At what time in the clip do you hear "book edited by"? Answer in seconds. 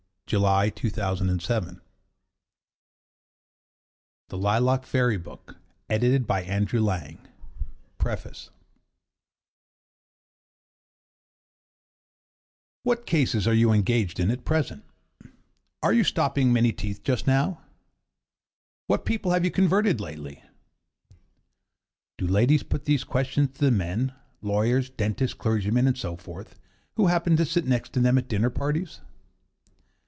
5.17-6.43